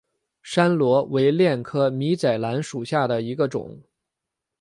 [0.41, 3.83] 山椤为楝科米仔兰属下的一个种。